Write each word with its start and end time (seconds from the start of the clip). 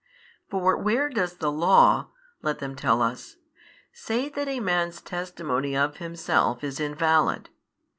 For 0.49 0.75
where 0.77 1.09
does 1.09 1.35
the 1.37 1.51
Law 1.51 2.07
(let 2.41 2.57
them 2.57 2.75
tell 2.75 3.03
us) 3.03 3.35
say 3.93 4.29
that 4.29 4.47
a 4.47 4.59
man's 4.59 4.99
testimony 4.99 5.77
of 5.77 5.97
himself 5.97 6.63
is 6.63 6.79
invalid? 6.79 7.51